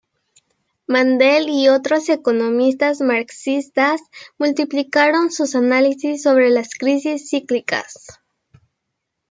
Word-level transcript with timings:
Mandel 0.87 1.47
y 1.47 1.67
otros 1.69 2.09
economistas 2.09 3.01
marxistas 3.01 4.01
multiplicaron 4.39 5.29
sus 5.29 5.53
análisis 5.53 6.23
sobre 6.23 6.49
las 6.49 6.69
crisis 6.73 7.29
cíclicas. 7.29 8.07